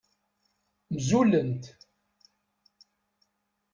Mzulent. 0.95 1.63